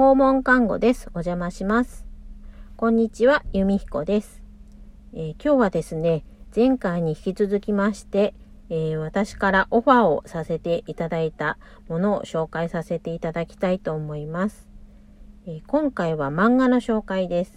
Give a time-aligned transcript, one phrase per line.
[0.00, 1.08] 訪問看護です。
[1.08, 2.06] お邪魔します。
[2.78, 4.42] こんにちは、由美彦です、
[5.12, 6.24] えー、今日はですね、
[6.56, 8.32] 前回に引き続きまして、
[8.70, 14.70] えー、私からオファーをさせていただいたものを紹介させていただきたいと思います。
[15.46, 17.52] えー、今回は漫画の紹介です。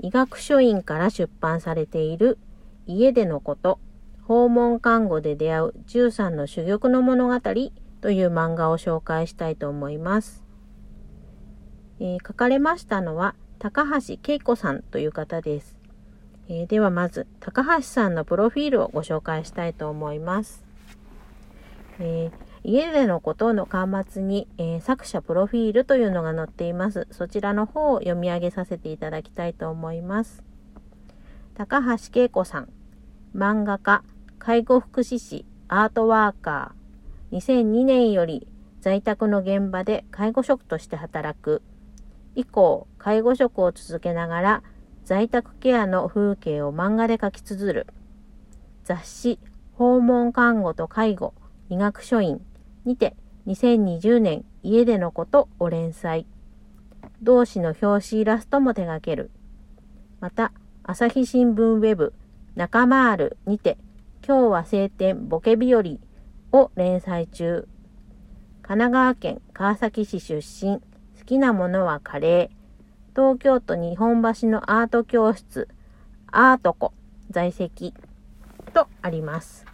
[0.00, 2.38] 医学書院から出版されている
[2.84, 3.78] 家でのこと
[4.24, 7.40] 訪問看護で出会う13の珠玉の物語
[8.06, 10.44] という漫画を紹介したいと思います。
[11.98, 15.76] えー、書かれましたのは高橋恵子さんという方です。
[16.48, 20.64] えー、ではまず高橋さんのプロフィールをご紹介したいと思います。
[21.98, 22.32] えー、
[22.62, 27.08] 家でのことの端末に、えー、作者プロフィールというのが載っています。
[27.10, 30.44] そちらの方を読み上げさせていただきたいと思います。
[31.54, 32.68] 高橋恵子さん、
[33.34, 34.04] 漫画家、
[34.38, 36.85] 介護福祉士、アートワーカー、
[37.32, 38.46] 2002年より
[38.80, 41.62] 在宅の現場で介護職として働く。
[42.34, 44.62] 以降、介護職を続けながら
[45.04, 47.86] 在宅ケアの風景を漫画で描き綴る。
[48.84, 49.38] 雑誌、
[49.74, 51.34] 訪問看護と介護、
[51.68, 52.40] 医学書院
[52.84, 56.26] にて2020年家でのことを連載。
[57.22, 59.30] 同誌の表紙イラストも手掛ける。
[60.20, 60.52] また、
[60.84, 62.14] 朝日新聞ウェブ
[62.54, 63.76] 中丸にて
[64.26, 65.82] 今日は晴天ボケ日和
[66.56, 67.68] を連載中。
[68.62, 70.82] 神奈川県川崎市出身、好
[71.26, 72.56] きなものはカレー。
[73.14, 75.68] 東京都日本橋のアート教室、
[76.26, 76.92] アートコ
[77.30, 77.94] 在籍
[78.72, 79.66] とあります。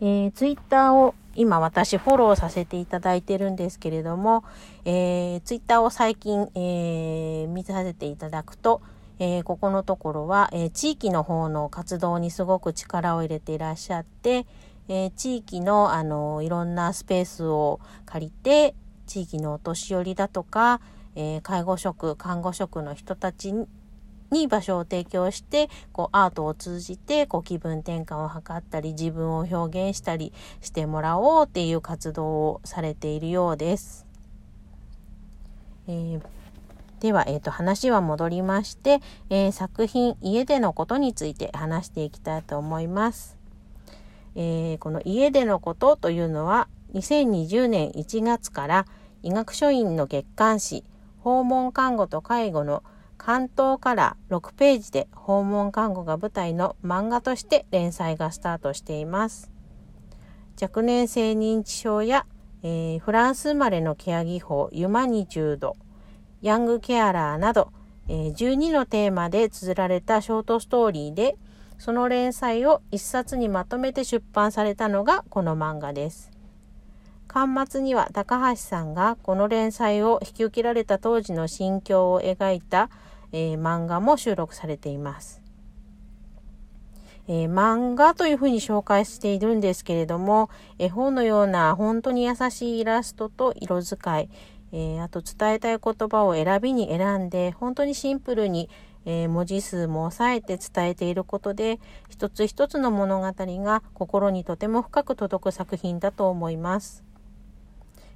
[0.00, 4.44] えー、ツイッターを今私フォローさせていただいてるんですけれども、
[4.84, 8.82] えー、ツイッターを最近、えー、見させていただくと、
[9.18, 14.46] えー、ここのところは、えー、地域の方の活動にすごく力を入れていらっしゃって、
[14.88, 18.74] えー、地域の、あのいろんなスペースを借りて、
[19.06, 20.80] 地域のお年寄りだとか、
[21.14, 23.54] え介護職、看護職の人たち
[24.30, 34.06] に場所を提供して、こうアートを通じて、こう気分転換を図ったり、自分を表現したりしてもらおうっていう活動をされているようです。
[35.88, 36.20] えー
[37.00, 43.35] では、えーと、話は戻りまして、えー、作品家でのことについて話していきたいと思います。
[44.36, 48.86] えー、この家でのことというのは2020年1月から
[49.22, 50.84] 医学書院の月刊誌
[51.18, 52.84] 訪問看護と介護の
[53.18, 59.50] 関東から6ページで訪問看護が舞台の漫画として連載がスタートしています。
[60.60, 62.26] 若年性認知症や、
[62.62, 65.76] えー、フランス生まれのケア技法ユマニチュード
[66.42, 67.72] ヤングケアラーなど、
[68.08, 71.36] えー、12のテーマで綴られたショートストーリーで、
[71.78, 76.30] その連載を一冊にまとめて出版されたのがこの漫画です。
[77.28, 82.88] 巻末には高橋さんがこの連載を引き受けられた当時の心境を描いた、
[83.32, 85.42] えー、漫画も収録されています。
[87.28, 90.48] えー、漫画というふうに紹介しているんですけれども、
[90.78, 94.30] 絵本のような本当に優しいイラストと色使い、
[94.72, 98.70] えー、あと伝えたい言葉を選びに選んで、本当にシンプルに、
[99.06, 101.80] えー、文字数も抑えて伝えていることで、
[102.10, 107.04] 一つ一つの物語が心にとても深く届く作品だと思います。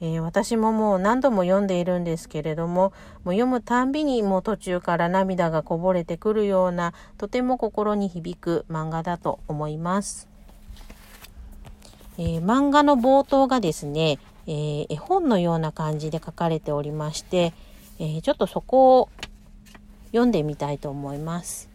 [0.00, 2.92] えー、私ももう何度も読んでいるんですけれども、
[3.24, 10.28] もう読むたんびにもう途中から涙がこぼれてくるような、とても心に響く漫画だと思います。
[12.18, 14.18] えー、漫画の冒頭がですね、
[14.48, 17.54] えー、絵本のような感じで書かれておりまして、
[18.00, 19.08] えー、ちょっとそこを
[20.12, 21.68] 読んでみたいと思います。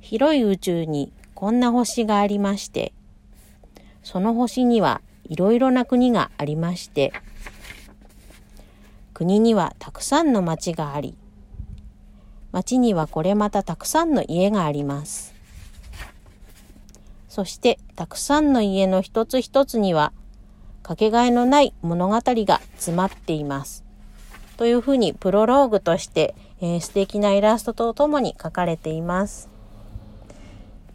[0.00, 2.92] 広い宇宙にこんな星がありまして、
[4.02, 7.12] その星にはいろいろな国がありまして、
[9.14, 11.16] 国にはたくさんの町があり、
[12.52, 15.34] 町にはこれまたたくさんの家があります。
[17.28, 20.12] そしてたくさんの家の一つ一つには
[20.82, 23.84] かけがえのない物語が詰まっています。
[24.56, 29.48] というふうにプロローグとして、えー、素敵なイラストとともに書かれています。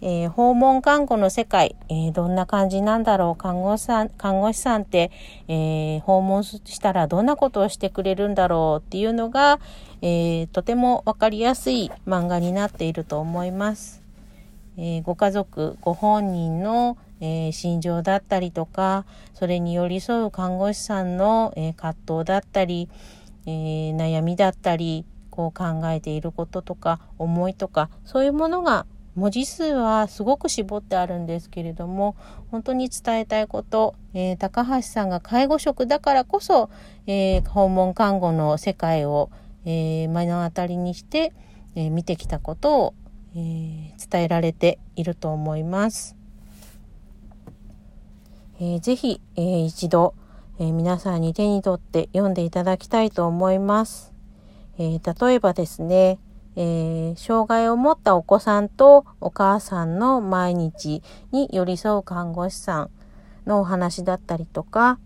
[0.00, 5.10] えー、訪問看護の世界、えー、どんな感じなんだろう看護師さん、看護師さんって、
[5.48, 9.60] えー、訪問したらどんなことをしてくれるんだろうっていうのが、
[10.02, 14.02] えとてもわかりやすい漫画になっていると思います。
[14.76, 22.90] えご家族、ご本人の、えー、心情だったりとか、それに寄り添う看護師さんの、えー、葛藤だったり、
[23.46, 28.86] えー、悩みだったり、こう考えていることとか、思いとか、そういうものが
[29.16, 32.16] 文字数はすごく絞ってあるんですけれども
[32.50, 36.70] 本当に伝えたいこと、えー、高橋さんが介護職だからこそ、
[37.06, 39.30] えー、訪問看護の世界を、
[39.64, 41.32] えー、目の当たりにして、
[41.76, 42.94] え見てきたことを、
[43.34, 46.16] え伝えられていると思います。
[48.60, 50.14] えー、ぜひ、え一度、
[50.60, 54.13] え皆さんに手に取って読んでいただきたいと思います。
[54.78, 56.18] え例えばですね、
[56.56, 62.90] えー、障害を持ったお子さんとお母さんの毎日に寄り添う看護師さん
[63.46, 64.98] のお話だったりとか、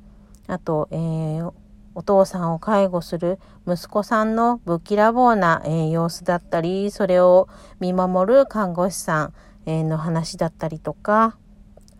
[0.46, 1.52] あと、えー、
[1.94, 7.48] お父さんを介護する息子さんのぶっきらぼうな、えー、様子だったり、それを
[7.80, 9.34] 見守る看護師さん、
[9.66, 11.36] え、の話だったりとか、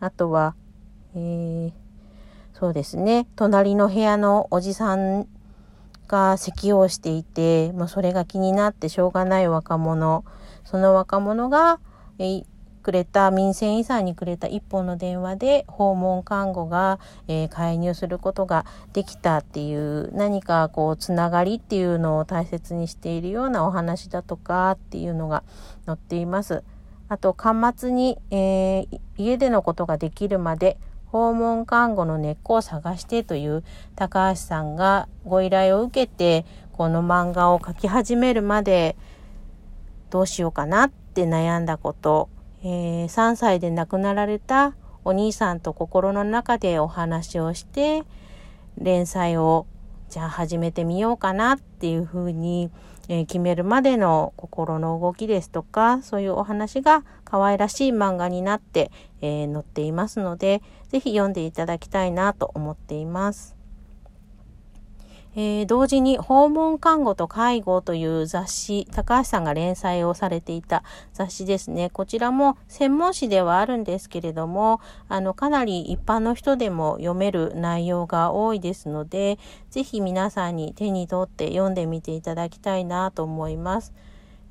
[0.00, 0.54] あとは、
[1.14, 1.72] えー、
[2.54, 5.26] そうですね、隣の部屋のおじさん
[6.08, 10.24] が咳をしていて、もうそれが気になってしょうがない若者、
[10.64, 11.78] その若者が、
[12.18, 12.42] え
[12.88, 18.64] くれた民生委員さんにくれた一本の電話で訪問看護が、えー、介入することが
[18.94, 25.42] できたっていう何かこうつながりっていうのを大切にしているようなお話だとかっていうのが
[25.84, 26.64] 載っています。
[27.10, 30.78] あと端末に、えー、家でのことができるまで
[31.10, 33.64] 訪問看護の根っこを探してという
[33.96, 38.96] 高橋さんがご依頼を受けてこの漫画を描き始めるまで
[40.10, 42.28] どうしようかなって悩んだこと、
[42.62, 44.74] えー、3歳で亡くなられた
[45.04, 48.04] お兄さんと心の中でお話をして
[48.76, 49.66] 連載を
[50.08, 52.70] じゃあ始めてみようかなっていうふうに、
[53.08, 58.90] えー、決めるまでの心の動きですとかそういうお話が可愛らしい漫画になって、
[59.20, 63.57] えー、載っていますので是非読んでいただきたいなと思っています。
[65.36, 70.82] えー、同時に訪問看護と介護という雑誌、高橋さんが連載をされていた
[71.12, 71.90] 雑誌ですね。
[71.90, 79.38] こちらも専門誌ではあるんですけれども、あの、かなり一般の人でも読める内容が多いですので、
[79.70, 83.92] ぜひ皆さんに手に取って読んでみていただきたいなと思います。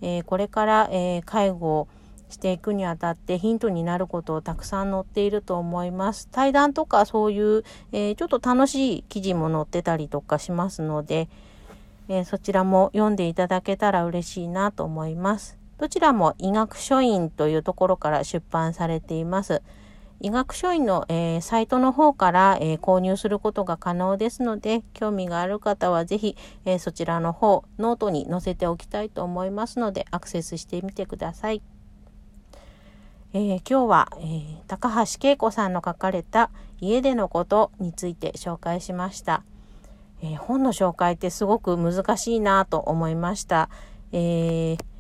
[0.01, 1.88] えー、これから、えー、介護、
[2.29, 6.27] していくにあたってヒントになることをたくさん載っていると思います。
[6.31, 11.29] 対談とかそういう、えー、ちょっと楽しい記事も載ってたりとかしますので、
[12.09, 15.57] えー、そちらも読んでいただけたら嬉しいなと思います。
[15.77, 19.62] どちらも医学書院というところから出版されています。
[20.19, 26.35] 医学書院の、えー、サイトの方から、えー、購入することが可能ですので、興味がある方はぜひ、
[26.65, 31.62] えー、そちらの方、ノートに載せておきたいと思いますので、アクセスしてみてください。
[33.33, 39.44] えー、今日は、えー、高橋恵子さんの書かれた家でのことについて紹介しました。
[40.21, 43.69] えー、本の紹介ってすごく難しいなと思いました。
[44.12, 44.96] えー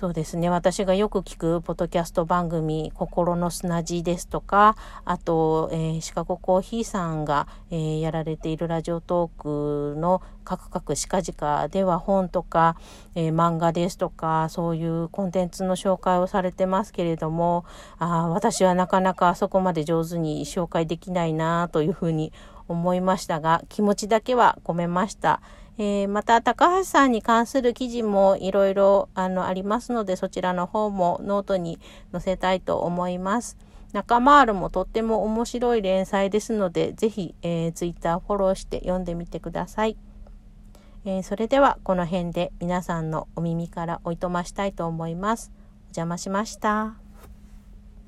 [0.00, 0.48] そうですね。
[0.48, 4.74] 私がよく聞くポッドキャスト番組、心の砂地ですとか、
[5.04, 12.76] あと、えー、シカゴコーヒーさんが、えー、やられているラジオトークのカクカクシカジカでは本とか、
[13.14, 17.66] えー、漫画ですとか、そういうコンテンツの紹介をされてますけれども、
[17.98, 22.32] あ私はなかなかあそこまで上手に紹介できないなというふうに
[22.68, 25.42] 思いましたが、気持ちだけは込めました。
[25.82, 31.80] えー、また、高橋さんに関する記事もいろいろあのありますので、そちらの方もノートに
[32.12, 33.56] 載せたいと思います。
[33.94, 39.96] 中丸もとっても面白い連載ですので、ぜひ、えー、ツイッターフォローして読んでみてください。
[41.06, 45.50] えー、それでは、この辺で皆さんのお耳からおいとましたいと思います。
[45.54, 47.09] お邪魔しました。